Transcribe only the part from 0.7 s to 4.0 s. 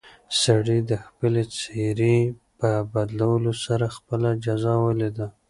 د خپلې څېرې په بدلولو سره